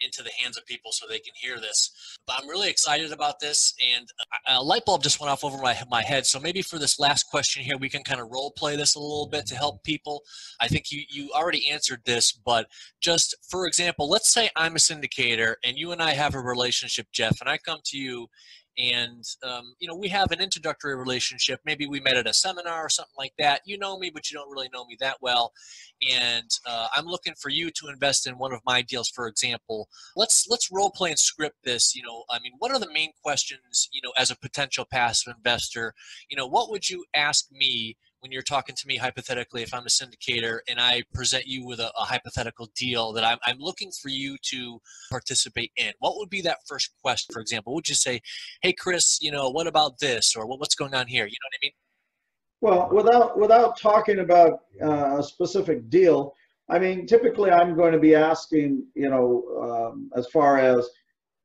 into 0.05 0.23
the 0.23 0.31
hands 0.43 0.57
of 0.57 0.67
people 0.67 0.93
so 0.93 1.07
they 1.09 1.19
can 1.19 1.35
hear 1.35 1.59
this. 1.61 2.19
But 2.27 2.37
I'm 2.41 2.49
really 2.49 2.69
excited 2.71 3.13
about 3.13 3.41
this, 3.41 3.75
and 3.95 4.09
a 4.49 4.63
light 4.63 4.85
bulb 4.85 5.03
just 5.03 5.21
went 5.21 5.31
off 5.31 5.45
over 5.45 5.59
my 5.59 5.77
my 5.91 6.03
head. 6.03 6.27
So 6.27 6.41
maybe 6.41 6.63
for 6.63 6.79
this 6.79 6.99
last 6.99 7.25
question 7.25 7.63
here, 7.63 7.77
we 7.79 7.89
can 7.89 8.03
kind 8.03 8.21
of 8.21 8.31
role 8.31 8.53
play 8.57 8.77
this 8.77 8.95
a 8.95 9.01
little 9.01 9.29
bit 9.29 9.47
to 9.47 9.55
help 9.55 9.83
people. 9.85 10.23
I 10.61 10.69
think 10.69 10.91
you 10.91 11.03
you 11.11 11.31
already 11.33 11.69
answered 11.71 12.03
this, 12.05 12.33
but 12.33 12.67
just 13.01 13.35
for 13.49 13.67
example, 13.67 14.09
let's 14.09 14.33
say 14.33 14.51
I'm 14.57 14.77
a 14.77 14.79
syndicator 14.79 15.55
and 15.65 15.77
you 15.77 15.93
and 15.93 16.03
I 16.03 16.13
have 16.13 16.35
a 16.35 16.41
relationship, 16.41 17.09
Jeff, 17.13 17.41
and 17.41 17.49
I 17.49 17.59
come 17.59 17.81
to 17.87 17.99
you 17.99 18.29
and 18.79 19.25
um, 19.45 19.75
you 19.79 19.87
know 19.87 19.95
we 19.95 20.09
have 20.09 20.31
an 20.33 20.41
introductory 20.41 20.97
relationship. 20.97 21.61
Maybe 21.65 21.87
we 21.87 22.01
met 22.01 22.17
at 22.17 22.27
a 22.27 22.35
seminar 22.35 22.85
or 22.85 22.89
something 22.89 23.15
like 23.19 23.35
that. 23.39 23.63
You 23.67 23.79
know 23.79 23.99
me 23.99 24.11
but 24.11 24.31
you 24.31 24.39
don't 24.39 24.51
really 24.51 24.71
know 24.73 24.87
me 24.87 24.97
that 25.01 25.19
well. 25.21 25.53
And 26.11 26.51
uh, 26.67 26.89
i'm 26.95 27.07
looking 27.07 27.35
for 27.41 27.49
you 27.49 27.71
to 27.71 27.89
invest 27.89 28.27
in 28.27 28.39
one 28.39 28.53
of 28.53 28.61
my 28.65 28.83
deals. 28.83 29.09
For 29.09 29.27
example 29.27 29.89
let's 30.17 30.47
let's 30.49 30.71
role 30.73 30.91
play 30.91 31.11
and 31.11 31.19
script 31.19 31.57
this 31.65 31.95
you 31.95 32.03
know. 32.03 32.25
I 32.31 32.39
mean 32.41 32.53
what 32.59 32.73
are 32.73 32.79
the 32.79 32.93
main 32.93 33.11
questions 33.23 33.89
you 33.93 34.01
know 34.03 34.13
as 34.17 34.31
a 34.31 34.37
potential 34.37 34.87
passive 34.91 35.35
investor? 35.37 35.95
You 36.29 36.37
know 36.37 36.47
what 36.47 36.71
would 36.71 36.89
you 36.89 37.05
ask 37.15 37.47
me 37.53 37.97
when 38.23 38.31
you're 38.31 38.41
talking 38.41 38.77
to 38.77 38.87
me 38.87 38.97
hypothetically, 38.97 39.63
if 39.63 39.75
I'm 39.75 39.83
a 39.83 39.89
syndicator 39.89 40.61
and 40.69 40.81
I 40.81 41.03
present 41.13 41.45
you 41.45 41.67
with 41.67 41.81
a, 41.81 41.91
a 41.99 42.05
hypothetical 42.05 42.71
deal 42.77 43.13
that 43.13 43.25
I'm, 43.25 43.39
I'm 43.45 43.59
looking 43.59 43.91
for 43.91 44.11
you 44.11 44.37
to 44.51 44.81
participate 45.11 45.73
in, 45.77 45.93
what 45.99 46.17
would 46.17 46.31
be 46.31 46.41
that 46.43 46.59
first 46.69 46.93
question, 47.03 47.33
for 47.33 47.41
example? 47.41 47.75
Would 47.75 47.89
you 47.89 47.97
say, 47.97 48.21
hey, 48.63 48.73
Chris, 48.73 49.19
you 49.21 49.33
know, 49.33 49.51
what 49.51 49.67
about 49.67 49.99
this? 49.99 50.37
Or 50.37 50.47
what's 50.47 50.77
going 50.77 50.95
on 50.95 51.09
here? 51.09 51.27
You 51.27 51.33
know 51.33 51.49
what 51.49 51.59
I 51.59 51.65
mean? 51.65 51.73
Well, 52.61 52.89
without 52.93 53.37
without 53.37 53.77
talking 53.77 54.21
about 54.21 54.61
uh, 54.81 55.19
a 55.19 55.23
specific 55.23 55.91
deal, 55.91 56.33
I 56.71 56.79
mean, 56.79 57.07
typically 57.07 57.51
I'm 57.51 57.75
going 57.75 57.93
to 57.93 57.99
be 57.99 58.15
asking, 58.15 58.87
you 58.95 59.11
know, 59.11 59.91
um, 59.91 60.11
as 60.17 60.29
far 60.29 60.59
as 60.59 60.89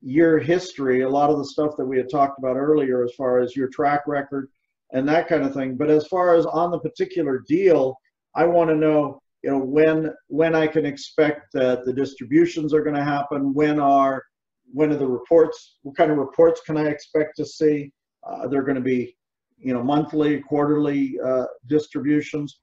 your 0.04 0.38
history, 0.38 1.02
a 1.02 1.10
lot 1.10 1.32
of 1.32 1.40
the 1.40 1.46
stuff 1.46 1.76
that 1.78 1.86
we 1.86 1.98
had 1.98 2.08
talked 2.08 2.38
about 2.38 2.56
earlier, 2.56 3.04
as 3.04 3.14
far 3.16 3.40
as 3.40 3.56
your 3.56 3.68
track 3.68 4.04
record, 4.06 4.50
and 4.94 5.08
that 5.08 5.28
kind 5.28 5.44
of 5.44 5.54
thing. 5.54 5.76
But 5.76 5.90
as 5.90 6.08
far 6.08 6.36
as 6.36 6.46
on 6.46 6.72
the 6.72 6.80
particular 6.80 7.44
deal, 7.48 7.96
I 8.36 8.46
want 8.46 8.70
to 8.70 8.76
know, 8.76 9.22
you 9.44 9.52
know, 9.52 9.60
when 9.60 10.14
when 10.28 10.56
I 10.56 10.68
can 10.68 10.86
expect 10.86 11.48
that 11.54 11.86
the 11.86 11.94
distributions 11.94 12.74
are 12.74 12.84
going 12.84 12.96
to 12.96 13.04
happen. 13.04 13.54
When 13.54 13.80
are 13.80 14.24
when 14.72 14.92
are 14.92 14.98
the 14.98 15.08
reports? 15.08 15.78
What 15.84 15.96
kind 15.96 16.12
of 16.12 16.18
reports 16.18 16.62
can 16.66 16.78
I 16.78 16.88
expect 16.88 17.38
to 17.38 17.46
see? 17.46 17.92
Uh, 18.26 18.48
they're 18.48 18.64
going 18.64 18.76
to 18.76 18.82
be, 18.82 19.16
you 19.58 19.74
know, 19.74 19.84
monthly, 19.84 20.42
quarterly 20.42 21.18
uh, 21.24 21.46
distributions. 21.68 22.60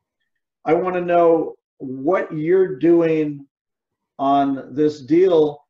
I 0.65 0.75
want 0.75 0.95
to 0.95 1.01
know 1.01 1.55
what 1.79 2.33
you're 2.37 2.79
doing 2.79 3.47
on 4.19 4.75
this 4.75 5.03
deal 5.03 5.61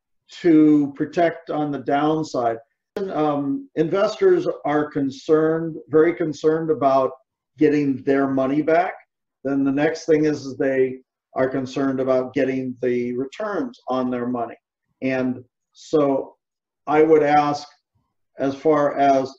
to 0.40 0.92
protect 0.96 1.50
on 1.50 1.70
the 1.70 1.78
downside 1.78 2.58
um, 2.96 3.68
investors 3.74 4.46
are 4.64 4.90
concerned, 4.90 5.76
very 5.88 6.14
concerned 6.14 6.70
about 6.70 7.10
getting 7.58 8.02
their 8.04 8.28
money 8.28 8.62
back. 8.62 8.94
Then 9.42 9.64
the 9.64 9.72
next 9.72 10.04
thing 10.04 10.24
is, 10.24 10.46
is 10.46 10.56
they 10.56 10.98
are 11.34 11.48
concerned 11.48 12.00
about 12.00 12.34
getting 12.34 12.76
the 12.80 13.12
returns 13.16 13.80
on 13.88 14.10
their 14.10 14.26
money. 14.26 14.56
And 15.02 15.44
so 15.72 16.36
I 16.86 17.02
would 17.02 17.22
ask, 17.22 17.66
as 18.38 18.54
far 18.54 18.96
as 18.96 19.32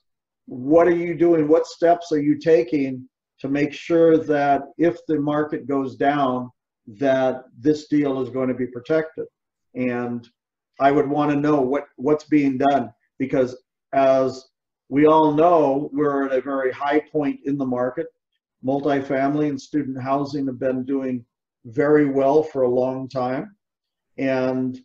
what 0.48 0.88
are 0.88 0.96
you 0.96 1.16
doing? 1.16 1.48
What 1.48 1.66
steps 1.66 2.12
are 2.12 2.22
you 2.22 2.38
taking 2.38 3.08
to 3.40 3.48
make 3.48 3.74
sure 3.74 4.18
that 4.18 4.62
if 4.78 4.98
the 5.08 5.20
market 5.20 5.68
goes 5.68 5.96
down, 5.96 6.50
that 6.88 7.44
this 7.58 7.88
deal 7.88 8.22
is 8.22 8.30
going 8.30 8.50
to 8.50 8.54
be 8.54 8.68
protected? 8.68 9.26
And 9.74 10.28
I 10.80 10.92
would 10.92 11.10
want 11.10 11.32
to 11.32 11.38
know 11.38 11.62
what, 11.62 11.86
what's 11.96 12.26
being 12.26 12.58
done 12.58 12.94
because 13.18 13.58
as 13.94 14.46
we 14.90 15.06
all 15.06 15.34
know, 15.34 15.90
we're 15.94 16.26
at 16.26 16.38
a 16.38 16.42
very 16.42 16.72
high 16.72 17.02
point 17.12 17.40
in 17.46 17.58
the 17.58 17.66
market. 17.66 18.08
Multifamily 18.64 19.50
and 19.50 19.60
student 19.60 20.02
housing 20.02 20.48
have 20.48 20.60
been 20.60 20.86
doing 20.86 21.26
very 21.66 22.06
well 22.10 22.44
for 22.44 22.64
a 22.64 22.70
long 22.70 23.08
time. 23.10 23.56
And, 24.18 24.80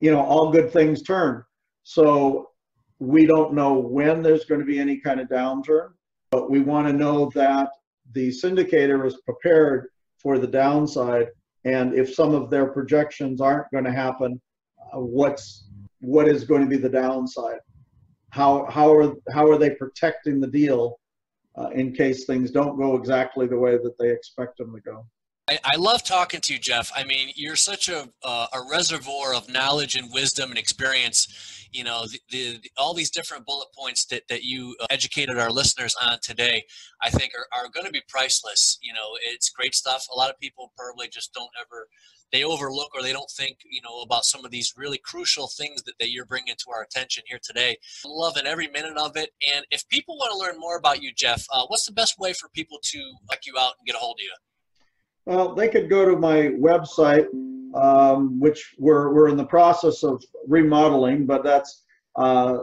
you 0.00 0.10
know, 0.10 0.20
all 0.20 0.52
good 0.52 0.72
things 0.72 1.02
turn. 1.02 1.44
So 1.84 2.50
we 2.98 3.26
don't 3.26 3.54
know 3.54 3.74
when 3.74 4.22
there's 4.22 4.44
going 4.44 4.60
to 4.60 4.66
be 4.66 4.78
any 4.78 4.98
kind 4.98 5.20
of 5.20 5.28
downturn, 5.28 5.90
but 6.30 6.50
we 6.50 6.60
want 6.60 6.86
to 6.86 6.92
know 6.92 7.30
that 7.34 7.68
the 8.12 8.28
syndicator 8.28 9.06
is 9.06 9.20
prepared 9.24 9.88
for 10.18 10.38
the 10.38 10.46
downside. 10.46 11.28
And 11.64 11.94
if 11.94 12.14
some 12.14 12.34
of 12.34 12.50
their 12.50 12.66
projections 12.66 13.40
aren't 13.40 13.70
going 13.72 13.84
to 13.84 13.92
happen, 13.92 14.40
uh, 14.92 15.00
what's 15.00 15.68
what 16.04 16.28
is 16.28 16.44
going 16.44 16.62
to 16.62 16.68
be 16.68 16.76
the 16.76 16.88
downside? 16.88 17.60
How 18.30 18.66
how 18.70 18.92
are 18.92 19.14
how 19.32 19.48
are 19.48 19.58
they 19.58 19.70
protecting 19.70 20.40
the 20.40 20.46
deal 20.46 21.00
uh, 21.56 21.68
in 21.68 21.92
case 21.92 22.24
things 22.24 22.50
don't 22.50 22.76
go 22.76 22.96
exactly 22.96 23.46
the 23.46 23.58
way 23.58 23.76
that 23.76 23.96
they 23.98 24.10
expect 24.10 24.58
them 24.58 24.74
to 24.74 24.80
go? 24.80 25.06
I, 25.46 25.58
I 25.62 25.76
love 25.76 26.02
talking 26.02 26.40
to 26.40 26.54
you, 26.54 26.58
Jeff. 26.58 26.90
I 26.96 27.04
mean, 27.04 27.30
you're 27.36 27.56
such 27.56 27.88
a 27.88 28.08
uh, 28.22 28.46
a 28.52 28.60
reservoir 28.70 29.34
of 29.34 29.48
knowledge 29.48 29.94
and 29.94 30.12
wisdom 30.12 30.50
and 30.50 30.58
experience. 30.58 31.68
You 31.70 31.84
know, 31.84 32.06
the, 32.06 32.20
the, 32.30 32.70
all 32.76 32.94
these 32.94 33.10
different 33.10 33.46
bullet 33.46 33.68
points 33.76 34.06
that, 34.06 34.22
that 34.28 34.44
you 34.44 34.76
uh, 34.80 34.86
educated 34.90 35.38
our 35.38 35.50
listeners 35.50 35.94
on 36.00 36.18
today, 36.22 36.62
I 37.02 37.10
think 37.10 37.32
are, 37.36 37.46
are 37.58 37.68
going 37.68 37.84
to 37.84 37.92
be 37.92 38.02
priceless. 38.08 38.78
You 38.80 38.94
know, 38.94 39.08
it's 39.32 39.50
great 39.50 39.74
stuff. 39.74 40.06
A 40.14 40.16
lot 40.16 40.30
of 40.30 40.38
people 40.38 40.72
probably 40.78 41.08
just 41.08 41.34
don't 41.34 41.50
ever 41.60 41.88
they 42.34 42.42
overlook 42.42 42.90
or 42.96 43.00
they 43.00 43.12
don't 43.12 43.30
think 43.30 43.58
you 43.70 43.80
know 43.80 44.02
about 44.02 44.24
some 44.24 44.44
of 44.44 44.50
these 44.50 44.74
really 44.76 44.98
crucial 44.98 45.46
things 45.46 45.84
that, 45.84 45.94
that 46.00 46.10
you're 46.10 46.26
bringing 46.26 46.56
to 46.58 46.72
our 46.74 46.82
attention 46.82 47.22
here 47.26 47.38
today. 47.40 47.78
Loving 48.04 48.44
every 48.44 48.66
minute 48.66 48.98
of 48.98 49.16
it. 49.16 49.30
And 49.54 49.64
if 49.70 49.88
people 49.88 50.16
want 50.16 50.32
to 50.32 50.38
learn 50.38 50.58
more 50.58 50.76
about 50.76 51.00
you 51.00 51.12
jeff 51.14 51.46
uh, 51.52 51.64
what's 51.68 51.86
the 51.86 51.92
best 51.92 52.18
way 52.18 52.32
for 52.32 52.48
people 52.48 52.80
to 52.82 52.98
check 53.30 53.42
you 53.46 53.54
out 53.58 53.74
and 53.78 53.86
get 53.86 53.94
a 53.94 53.98
hold 53.98 54.18
of 54.18 54.24
you? 54.24 54.34
Well 55.26 55.54
they 55.54 55.68
could 55.68 55.88
go 55.88 56.04
to 56.04 56.16
my 56.16 56.48
website 56.58 57.28
um, 57.74 58.40
which 58.40 58.74
we're, 58.78 59.12
we're 59.12 59.28
in 59.28 59.36
the 59.36 59.46
process 59.46 60.02
of 60.02 60.20
remodeling 60.48 61.26
but 61.26 61.44
that's 61.44 61.84
uh, 62.16 62.58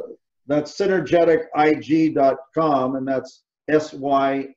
that's 0.47 0.77
synergetic.ig.com 0.77 2.95
and 2.95 3.07
that's 3.07 3.43
s-y-n-e-r-g-e-t-i-c 3.69 4.53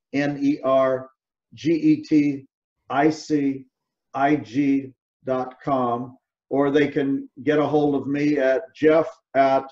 ig.com, 5.26 6.19
or 6.50 6.71
they 6.71 6.88
can 6.88 7.28
get 7.43 7.59
a 7.59 7.66
hold 7.66 7.95
of 7.95 8.07
me 8.07 8.38
at 8.38 8.62
jeff 8.75 9.07
at 9.35 9.64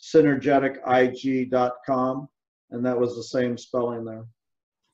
synergetic.ig.com, 0.00 2.28
and 2.70 2.86
that 2.86 2.98
was 2.98 3.16
the 3.16 3.22
same 3.22 3.58
spelling 3.58 4.04
there. 4.04 4.24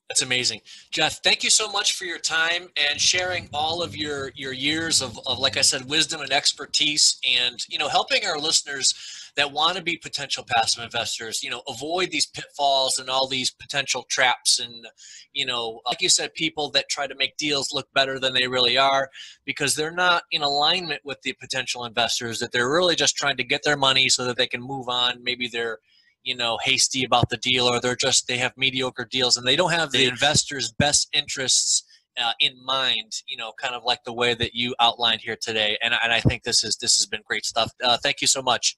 That's 0.09 0.21
amazing. 0.21 0.61
Jeff, 0.91 1.23
thank 1.23 1.43
you 1.43 1.49
so 1.49 1.71
much 1.71 1.97
for 1.97 2.05
your 2.05 2.19
time 2.19 2.69
and 2.77 3.01
sharing 3.01 3.49
all 3.51 3.81
of 3.81 3.95
your, 3.95 4.31
your 4.35 4.53
years 4.53 5.01
of, 5.01 5.19
of, 5.25 5.39
like 5.39 5.57
I 5.57 5.61
said, 5.61 5.89
wisdom 5.89 6.21
and 6.21 6.31
expertise 6.31 7.17
and, 7.27 7.59
you 7.69 7.79
know, 7.79 7.89
helping 7.89 8.23
our 8.23 8.37
listeners 8.37 9.24
that 9.35 9.51
want 9.51 9.77
to 9.77 9.83
be 9.83 9.97
potential 9.97 10.45
passive 10.47 10.83
investors, 10.83 11.43
you 11.43 11.49
know, 11.49 11.61
avoid 11.67 12.11
these 12.11 12.25
pitfalls 12.25 12.97
and 12.97 13.09
all 13.09 13.27
these 13.27 13.51
potential 13.51 14.05
traps. 14.09 14.59
And, 14.59 14.87
you 15.33 15.45
know, 15.45 15.81
like 15.85 16.01
you 16.01 16.09
said, 16.09 16.33
people 16.33 16.71
that 16.71 16.89
try 16.89 17.05
to 17.05 17.15
make 17.15 17.35
deals 17.37 17.73
look 17.73 17.87
better 17.93 18.17
than 18.19 18.33
they 18.33 18.47
really 18.47 18.77
are 18.77 19.09
because 19.45 19.75
they're 19.75 19.91
not 19.91 20.23
in 20.31 20.41
alignment 20.41 21.01
with 21.03 21.21
the 21.23 21.33
potential 21.33 21.85
investors, 21.85 22.39
that 22.39 22.51
they're 22.51 22.71
really 22.71 22.95
just 22.95 23.17
trying 23.17 23.37
to 23.37 23.43
get 23.43 23.61
their 23.63 23.77
money 23.77 24.07
so 24.07 24.25
that 24.25 24.37
they 24.37 24.47
can 24.47 24.61
move 24.61 24.87
on. 24.87 25.23
Maybe 25.23 25.47
they're, 25.47 25.79
you 26.23 26.35
know 26.35 26.57
hasty 26.63 27.05
about 27.05 27.29
the 27.29 27.37
deal 27.37 27.67
or 27.67 27.79
they're 27.79 27.95
just 27.95 28.27
they 28.27 28.37
have 28.37 28.51
mediocre 28.57 29.05
deals 29.05 29.37
and 29.37 29.47
they 29.47 29.55
don't 29.55 29.71
have 29.71 29.91
the 29.91 30.05
investors 30.05 30.73
best 30.79 31.07
interests 31.13 31.83
uh, 32.19 32.31
in 32.39 32.53
mind 32.65 33.11
you 33.27 33.37
know 33.37 33.51
kind 33.61 33.75
of 33.75 33.83
like 33.85 34.03
the 34.05 34.13
way 34.13 34.33
that 34.33 34.55
you 34.55 34.73
outlined 34.79 35.21
here 35.21 35.37
today 35.39 35.77
and, 35.83 35.93
and 36.03 36.11
i 36.11 36.19
think 36.19 36.41
this 36.41 36.63
is 36.63 36.77
this 36.77 36.97
has 36.97 37.05
been 37.05 37.21
great 37.25 37.45
stuff 37.45 37.71
uh, 37.83 37.95
thank 38.01 38.21
you 38.21 38.27
so 38.27 38.41
much 38.41 38.75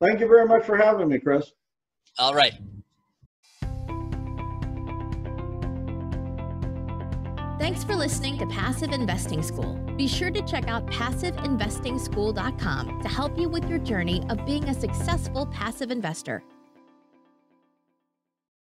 thank 0.00 0.20
you 0.20 0.28
very 0.28 0.46
much 0.46 0.64
for 0.64 0.76
having 0.76 1.08
me 1.08 1.18
chris 1.18 1.52
all 2.18 2.34
right 2.34 2.54
Thanks 7.58 7.82
for 7.82 7.96
listening 7.96 8.38
to 8.38 8.46
Passive 8.46 8.92
Investing 8.92 9.42
School. 9.42 9.74
Be 9.96 10.06
sure 10.06 10.30
to 10.30 10.40
check 10.42 10.68
out 10.68 10.86
passiveinvestingschool.com 10.86 13.02
to 13.02 13.08
help 13.08 13.36
you 13.36 13.48
with 13.48 13.68
your 13.68 13.80
journey 13.80 14.24
of 14.30 14.46
being 14.46 14.68
a 14.68 14.74
successful 14.74 15.44
passive 15.46 15.90
investor. 15.90 16.44